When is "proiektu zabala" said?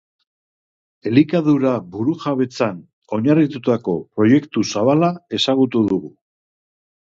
4.17-5.13